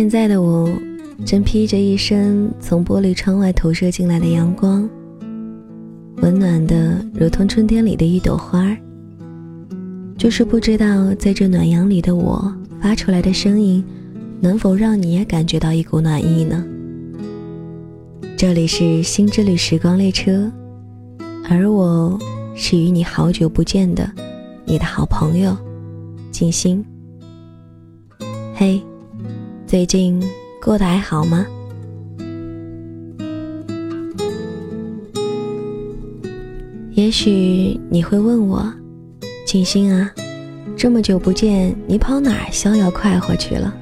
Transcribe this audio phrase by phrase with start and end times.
[0.00, 0.66] 现在的我，
[1.26, 4.88] 正披着一身从玻璃窗外投射进来的阳光，
[6.22, 8.74] 温暖的如同春天里的一朵花儿。
[10.16, 13.84] 就是不知道在这暖阳里的我发出来的声音，
[14.40, 16.64] 能否让你也感觉到一股暖意呢？
[18.38, 20.50] 这里是新之旅时光列车，
[21.46, 22.18] 而我
[22.54, 24.10] 是与你好久不见的
[24.64, 25.54] 你的好朋友
[26.30, 26.82] 静心。
[28.54, 28.82] 嘿。
[29.70, 30.20] 最近
[30.60, 31.46] 过得还好吗？
[36.94, 38.68] 也许你会问我，
[39.46, 40.10] 静心啊，
[40.76, 43.72] 这么久不见，你跑哪儿逍遥快活去了？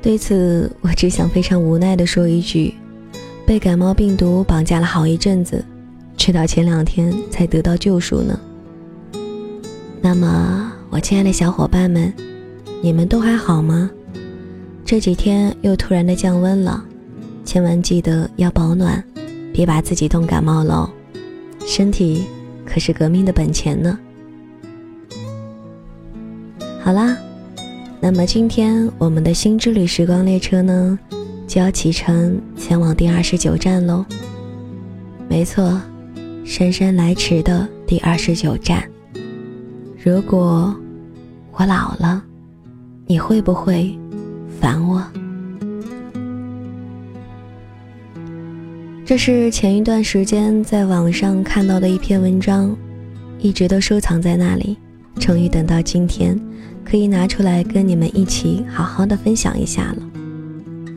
[0.00, 2.72] 对此，我只想非常无奈的说一句：
[3.44, 5.62] 被感冒病毒绑架了好一阵子，
[6.16, 8.40] 直到前两天才得到救赎呢。
[10.00, 12.10] 那么，我亲爱的小伙伴们，
[12.80, 13.90] 你们都还好吗？
[14.84, 16.84] 这几天又突然的降温了，
[17.42, 19.02] 千万记得要保暖，
[19.50, 20.88] 别把自己冻感冒了。
[21.66, 22.24] 身体
[22.66, 23.98] 可是革命的本钱呢。
[26.80, 27.16] 好啦，
[27.98, 30.98] 那么今天我们的新之旅时光列车呢，
[31.48, 34.04] 就要启程前往第二十九站喽。
[35.30, 35.80] 没错，
[36.44, 38.86] 姗姗来迟的第二十九站。
[40.04, 40.76] 如果
[41.52, 42.22] 我老了，
[43.06, 43.98] 你会不会？
[44.64, 45.06] 烦我。
[49.04, 52.74] 这是前一段时间在网上看到的一篇文章，
[53.38, 54.78] 一直都收藏在那里，
[55.20, 56.40] 终于等到今天，
[56.82, 60.02] 可以拿出来跟你们一起好好的分享一下了。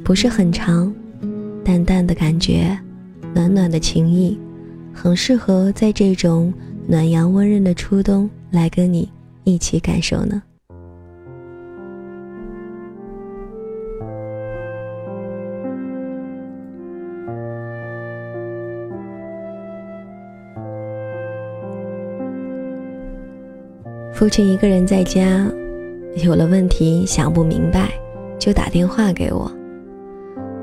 [0.01, 0.93] 不是很长，
[1.65, 2.79] 淡淡的感觉，
[3.33, 4.39] 暖暖的情谊，
[4.93, 6.53] 很适合在这种
[6.87, 9.09] 暖阳温润的初冬来跟你
[9.43, 10.41] 一起感受呢。
[24.17, 25.47] 父亲一个人在家，
[26.23, 27.91] 有了问题想不明白，
[28.39, 29.51] 就打电话给我。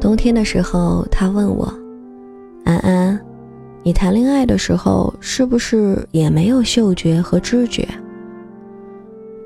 [0.01, 1.73] 冬天的时候，他问我
[2.67, 3.21] ：“安安，
[3.85, 7.87] 你谈恋爱的时候是不是也没有嗅觉和知觉？”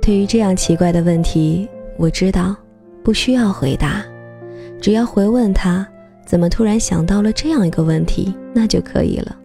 [0.00, 2.56] 对于这样奇怪的问题，我知道
[3.02, 4.02] 不需要回答，
[4.80, 5.86] 只要回问他
[6.25, 9.36] 怎么突然想到了这样一个问题，那就可以了。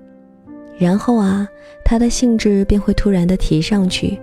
[0.77, 1.45] 然后啊，
[1.83, 4.17] 他的兴致便会突然的提上去。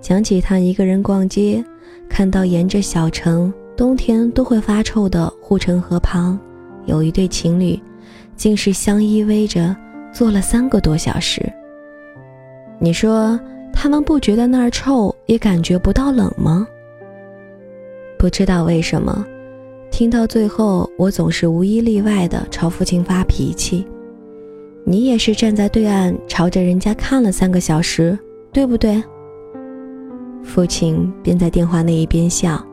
[0.00, 1.64] 讲起他一个人逛街，
[2.08, 6.38] 看到沿着小城冬天都会发臭的护城河旁，
[6.84, 7.78] 有一对情侣，
[8.36, 9.74] 竟是相依偎着
[10.12, 11.42] 坐了三个多小时。
[12.78, 13.38] 你说
[13.72, 16.66] 他们不觉得那儿臭，也感觉不到冷吗？
[18.18, 19.26] 不知道为什么，
[19.90, 23.86] 听到最后，我总是无一例外的朝父亲发脾气。
[24.84, 28.16] 你也是站在对岸朝着人家看了三个小时，
[28.52, 29.02] 对不对？
[30.42, 32.64] 父亲便在电话那一边笑，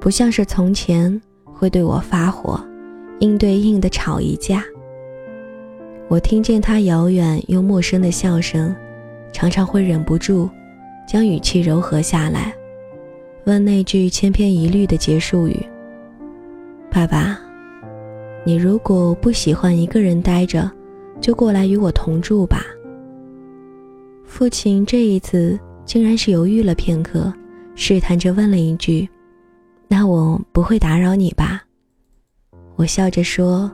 [0.00, 2.58] 不像是从前会对我发火，
[3.18, 4.64] 应对应的吵一架。
[6.08, 8.74] 我听见他遥远又陌生的笑声，
[9.32, 10.48] 常常会忍不住
[11.06, 12.54] 将语气柔和下来，
[13.44, 15.56] 问那句千篇一律的结束语
[16.88, 17.38] ：“爸爸，
[18.44, 20.70] 你如果不喜欢一个人待着，
[21.20, 22.64] 就过来与我同住吧。”
[24.24, 25.58] 父亲这一次。
[25.86, 27.32] 竟然是犹豫了片刻，
[27.76, 29.08] 试探着问了一句
[29.88, 31.62] ：“那我不会打扰你吧？”
[32.76, 33.70] 我笑着说：“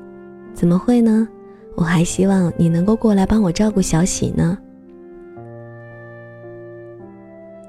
[0.54, 1.26] 怎么会呢？
[1.74, 4.58] 我还希望你能够过来帮我照顾小喜呢。”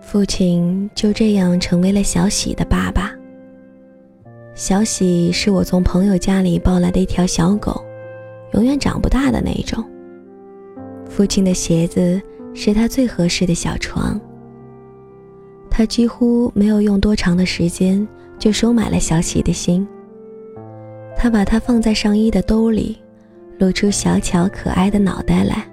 [0.02, 3.12] 父亲就这样成为了小喜的爸爸。
[4.54, 7.84] 小喜是我从朋友家里抱来的一条小狗，
[8.52, 9.84] 永远长不大的那种。
[11.10, 12.22] 父亲的鞋子
[12.54, 14.20] 是他最合适的小床。
[15.76, 19.86] 他几乎没有用多长的时间就收买了小喜的心。
[21.18, 22.96] 他把它放在上衣的兜里，
[23.58, 25.68] 露出小巧可爱的脑袋来，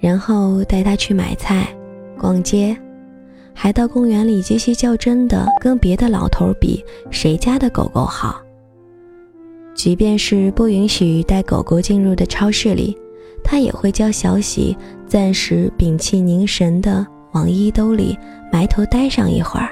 [0.00, 1.68] 然后带他去买菜、
[2.18, 2.76] 逛街，
[3.54, 8.40] 还到公园里极其较真的跟别的老头比谁家的狗狗好。
[9.76, 12.96] 即便是不允许带狗狗进入的超市里，
[13.44, 14.76] 他也会教小喜
[15.06, 18.18] 暂时屏气凝神的往衣兜里
[18.50, 19.68] 埋头待上一会儿。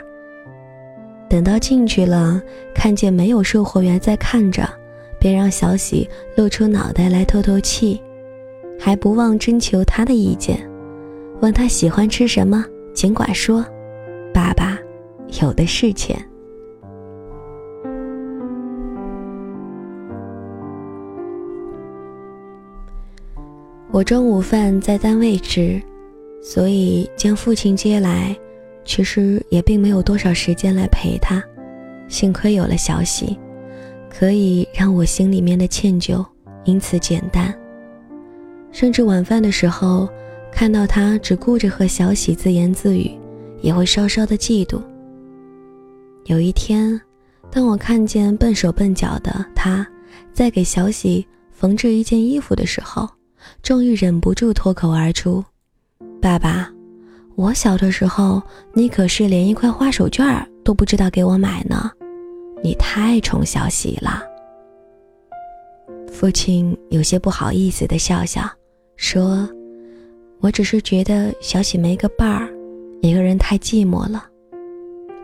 [1.29, 2.39] 等到进去了
[2.75, 4.69] 看见没有售货员在看着
[5.19, 6.07] 便让小喜
[6.37, 7.99] 露出脑袋来透透气
[8.79, 10.59] 还不忘征求他的意见
[11.41, 12.63] 问他喜欢吃什么
[12.93, 13.65] 尽管说
[14.35, 14.79] 爸爸
[15.41, 16.23] 有的是钱。
[23.93, 25.81] 我中午饭在单位吃
[26.43, 28.37] 所以将父亲接来，
[28.85, 31.43] 其实也并没有多少时间来陪他。
[32.09, 33.39] 幸亏有了小喜，
[34.11, 36.23] 可以让我心里面的歉疚
[36.65, 37.57] 因此减淡。
[38.73, 40.09] 甚至晚饭的时候，
[40.51, 43.11] 看到他只顾着和小喜自言自语，
[43.63, 44.83] 也会稍稍的嫉妒。
[46.25, 47.01] 有一天，
[47.51, 49.87] 当我看见笨手笨脚的他
[50.33, 53.09] 在给小喜缝制一件衣服的时候，
[53.63, 55.45] 终于忍不住脱口而出
[56.23, 56.71] ：“爸爸，
[57.35, 58.41] 我小的时候，
[58.75, 61.91] 你可是连一块花手绢都不知道给我买呢，
[62.63, 64.23] 你太宠小喜了。”
[66.13, 68.49] 父亲有些不好意思的笑笑，
[68.95, 69.49] 说
[70.39, 72.49] ：“我只是觉得小喜没个伴儿，
[73.01, 74.25] 一个人太寂寞了。”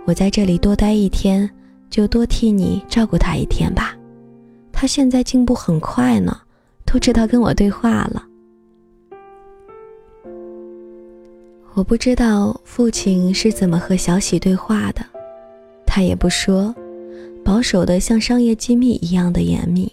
[0.04, 1.48] 我在这里多待一天，
[1.88, 3.94] 就多替你照顾他一天吧。
[4.72, 6.36] 他现在进步很快呢，
[6.84, 8.24] 都知道跟我对话了。
[11.78, 15.00] 我不知道父亲是怎么和小喜对话的，
[15.86, 16.74] 他也不说，
[17.44, 19.88] 保守的像商业机密一样的严密。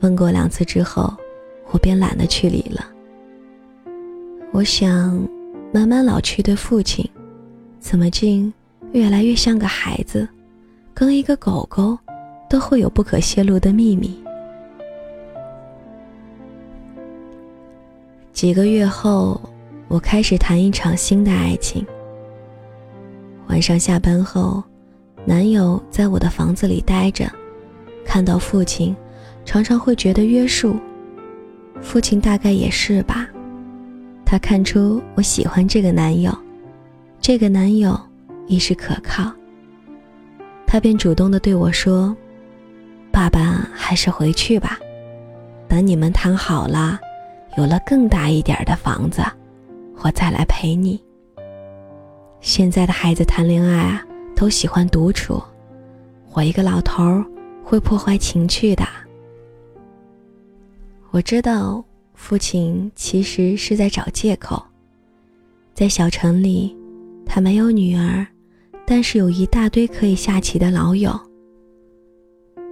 [0.00, 1.12] 问过两次之后，
[1.72, 2.88] 我便懒得去理了。
[4.50, 5.28] 我想，
[5.74, 7.06] 慢慢老去的父亲，
[7.78, 8.50] 怎么竟？
[8.92, 10.26] 越来越像个孩子，
[10.94, 11.98] 跟一个狗狗
[12.48, 14.18] 都会有不可泄露的秘密。
[18.32, 19.38] 几个月后，
[19.88, 21.84] 我开始谈一场新的爱情。
[23.48, 24.62] 晚上下班后，
[25.24, 27.30] 男友在我的房子里待着，
[28.04, 28.94] 看到父亲，
[29.44, 30.76] 常常会觉得约束。
[31.80, 33.28] 父亲大概也是吧，
[34.24, 36.32] 他看出我喜欢这个男友，
[37.20, 37.98] 这个男友。
[38.48, 39.32] 一是可靠，
[40.66, 42.14] 他便主动的对我说
[43.10, 44.78] ：“爸爸还是回去吧，
[45.68, 46.98] 等你们谈好了，
[47.56, 49.22] 有了更大一点的房子，
[50.02, 51.02] 我再来陪你。
[52.40, 54.04] 现在的孩子谈恋爱啊，
[54.34, 55.40] 都喜欢独处，
[56.32, 57.24] 我一个老头儿
[57.64, 58.84] 会破坏情趣的。”
[61.12, 61.84] 我知道
[62.14, 64.62] 父亲其实是在找借口，
[65.74, 66.76] 在小城里，
[67.24, 68.26] 他没有女儿。
[68.84, 71.18] 但是有一大堆可以下棋的老友。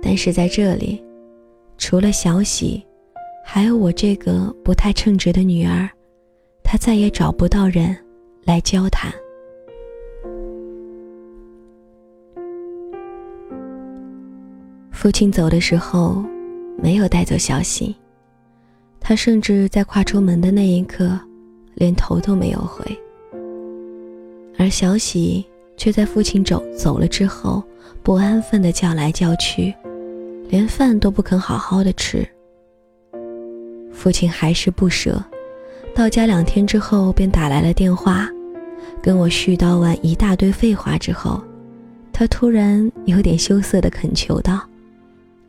[0.03, 1.03] 但是在这里，
[1.79, 2.83] 除了小喜，
[3.45, 5.89] 还有我这个不太称职的女儿，
[6.71, 7.97] 他再也找不到人
[8.45, 9.13] 来交谈。
[14.93, 16.25] 父亲走的时候，
[16.81, 17.93] 没有带走小喜，
[19.01, 21.19] 他甚至在跨出门的那一刻，
[21.75, 22.87] 连头都没有回。
[24.57, 25.45] 而小喜。
[25.77, 27.65] 却在父亲走走了之后，
[28.03, 29.75] 不安分的叫来叫去，
[30.47, 32.25] 连饭都不肯好好的吃。
[33.91, 35.25] 父亲还是不舍，
[35.95, 38.27] 到家两天之后便打来了电话，
[39.03, 41.43] 跟我絮叨完一大堆废话之后，
[42.13, 44.61] 他突然有点羞涩地恳求道：“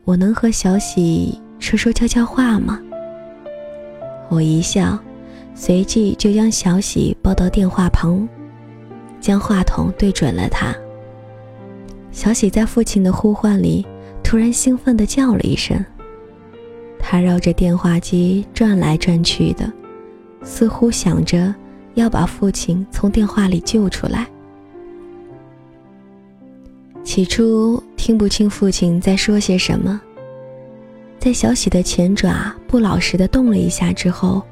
[0.04, 2.78] 我能和小喜说说悄悄话吗？”
[4.28, 4.98] 我一笑，
[5.54, 8.28] 随即就将小喜抱到电话旁。
[9.20, 10.74] 将话筒对准了他。
[12.10, 13.86] 小喜在父亲的呼唤里，
[14.22, 15.82] 突然兴奋地叫了一声。
[16.98, 19.72] 他绕着电话机转来转去的，
[20.42, 21.54] 似乎想着
[21.94, 24.26] 要把父亲从电话里救出来。
[27.04, 30.00] 起初听不清父亲在说些什么，
[31.18, 34.42] 在小喜的前爪不老实的动了一下之后，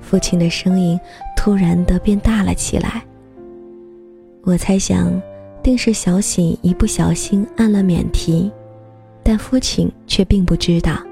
[0.00, 0.98] 父亲的声音
[1.36, 3.02] 突然的变大了起来。
[4.42, 5.20] 我猜想，
[5.62, 8.52] 定是小喜一不小心按了免提，
[9.22, 11.02] 但父亲却并不知道，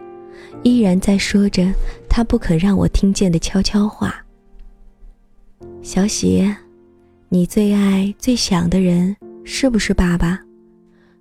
[0.63, 1.67] 依然在说着
[2.09, 4.22] 他不肯让我听见的悄悄话。
[5.83, 6.49] 小喜，
[7.29, 10.39] 你最爱最想的人是不是爸爸？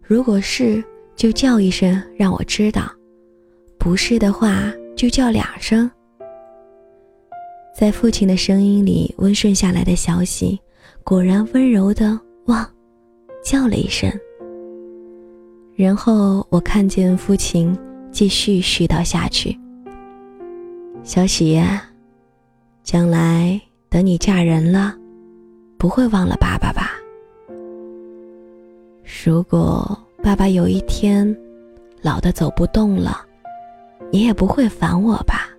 [0.02, 0.84] 如果是，
[1.16, 2.84] 就叫一声让我知道；
[3.78, 5.90] 不是的话，就叫两声。
[7.76, 10.60] 在父亲的声音里温顺下来的小喜。
[11.04, 12.70] 果然温柔的汪，
[13.44, 14.12] 叫了一声。
[15.76, 17.76] 然后我看见父亲
[18.12, 19.58] 继续絮叨下去
[21.04, 21.84] ：“小喜呀，
[22.84, 23.60] 将来
[23.92, 24.96] 等你嫁人了，
[25.78, 26.92] 不会忘了爸爸吧？
[29.26, 31.38] 如果爸爸有一天
[32.02, 33.26] 老的走不动了，
[34.10, 35.50] 你也不会烦我吧？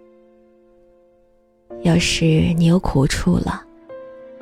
[1.83, 3.63] 要是你有苦处了。”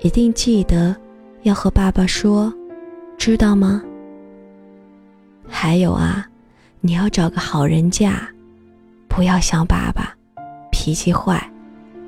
[0.03, 0.95] 一定记得
[1.43, 2.51] 要和爸爸说，
[3.19, 3.83] 知道吗？
[5.49, 6.25] 还有啊，
[6.81, 8.23] 你要找个好人嫁，
[9.09, 10.15] 不要像爸爸，
[10.71, 11.45] 脾气坏，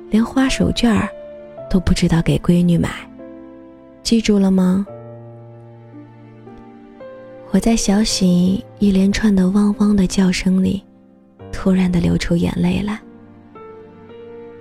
[0.09, 1.09] 连花手绢儿
[1.73, 2.87] 都不知道给闺女买，
[4.03, 4.85] 记住了吗？
[7.49, 10.83] 我在小喜一连串的汪汪的叫声里，
[11.51, 12.99] 突然的流出眼泪来。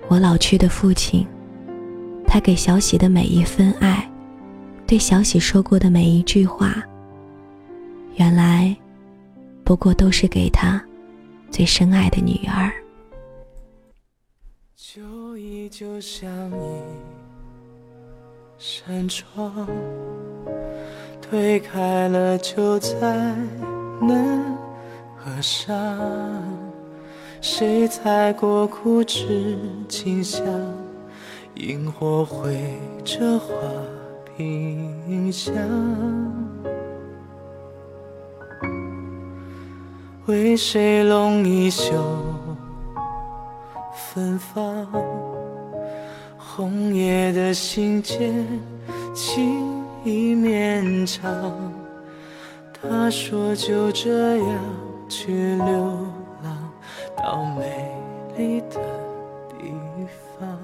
[0.08, 1.26] 我老去的父亲，
[2.26, 4.10] 他给小喜的每一份爱，
[4.86, 6.82] 对小喜说过的每一句话，
[8.16, 8.74] 原来，
[9.64, 10.82] 不过都是给他
[11.50, 12.72] 最深爱的女儿。
[15.32, 16.82] 旧衣就像一
[18.58, 19.66] 扇窗，
[21.22, 23.34] 推开了就再
[23.98, 24.58] 难
[25.16, 25.72] 合上。
[27.40, 29.56] 谁踩过枯枝
[29.88, 30.44] 清香？
[31.54, 33.54] 萤火绘着花
[34.36, 35.54] 屏香。
[40.26, 41.94] 为谁拢一袖
[43.94, 44.86] 芬芳？
[46.38, 48.44] 红叶的信笺，
[49.14, 51.72] 情意绵长。
[52.72, 54.58] 他说就这样
[55.08, 56.06] 去流
[56.42, 56.70] 浪。
[57.16, 57.90] 到美
[58.36, 58.80] 丽的
[59.48, 59.72] 地
[60.38, 60.58] 方，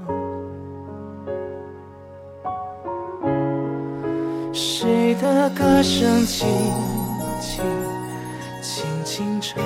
[4.53, 6.49] 谁的歌声轻
[7.41, 7.65] 轻
[8.61, 9.63] 轻轻唱，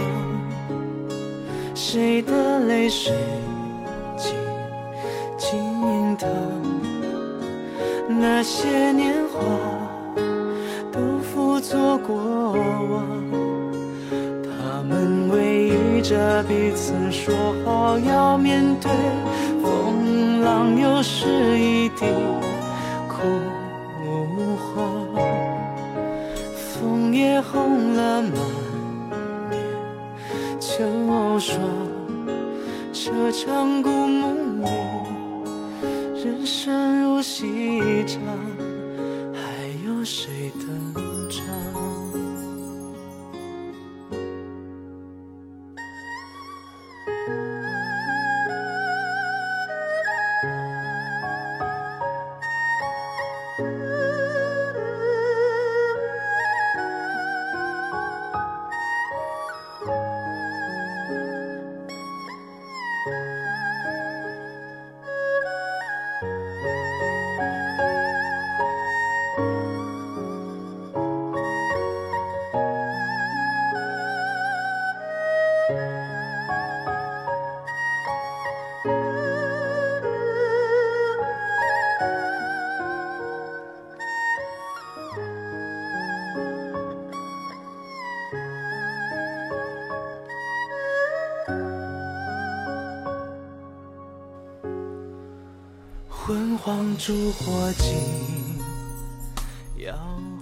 [1.74, 3.14] 谁的泪水
[4.16, 4.34] 静
[5.36, 6.28] 静淌，
[8.08, 9.40] 那些年华
[10.90, 13.06] 都付作过往。
[14.44, 18.90] 他们偎依着彼此说好要面对
[19.62, 22.06] 风浪，又是一地
[23.08, 23.16] 枯
[24.56, 25.06] 黄。
[26.56, 28.32] 枫叶红了满
[29.48, 29.52] 面
[30.58, 31.60] 秋霜，
[33.04, 34.64] 这场故梦里，
[36.22, 38.22] 人生如戏场，
[39.34, 40.91] 还有谁等？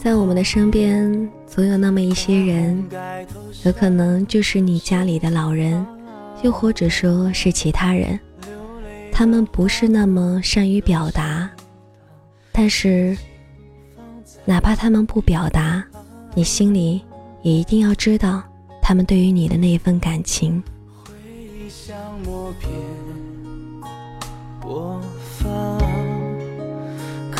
[0.02, 2.88] 在我们的身边，总有那么一些人，
[3.64, 5.86] 有可能就是你家里的老人，
[6.42, 8.18] 又或者说是其他人。
[9.12, 11.50] 他们不是那么善于表达，
[12.50, 13.14] 但是
[14.46, 15.84] 哪怕他们不表达，
[16.34, 17.02] 你心里
[17.42, 18.42] 也一定要知道
[18.80, 20.62] 他们对于你的那一份感情。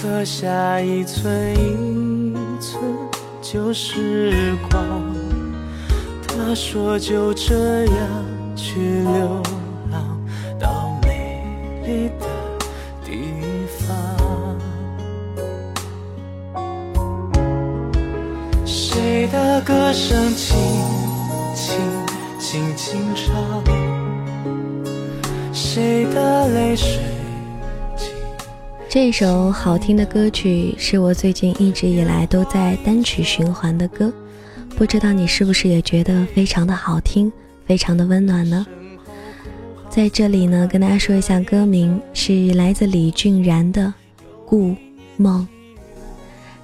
[0.03, 2.83] 刻下一寸一寸
[3.43, 5.15] 旧时光。
[6.27, 8.07] 他说就这样
[8.57, 9.43] 去流
[9.93, 10.19] 浪
[10.59, 11.45] 到美
[11.85, 12.27] 丽的
[13.05, 14.59] 地方。
[18.65, 20.57] 谁的歌声轻
[21.55, 21.77] 轻
[22.39, 23.63] 轻轻唱？
[25.53, 27.10] 谁的泪水？
[29.03, 34.13] 这首好听的歌曲是我最近一直以来都在单曲循环的歌，
[34.77, 37.33] 不知道你是不是也觉得非常的好听，
[37.65, 38.67] 非常的温暖呢？
[39.89, 43.87] 在这里呢，跟大家说一下歌名是来自李俊然的
[44.45, 44.77] 《故
[45.17, 45.49] 梦》。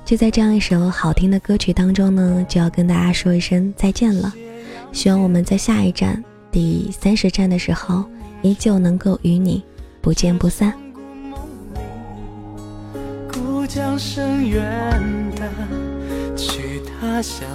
[0.05, 4.31] 就在这样一首好听的歌曲当中呢，就要跟大家说一声再见了。
[4.93, 8.05] 希望我们在下一站第三十站的时候，
[8.43, 9.65] 依旧能够与你
[10.03, 10.86] 不见不散。
[13.97, 14.61] 将深远
[15.37, 17.47] 的去他乡。